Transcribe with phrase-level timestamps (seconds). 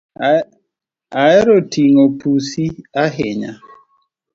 [1.21, 2.65] Ahero ting’o pusi
[3.03, 3.51] ahinya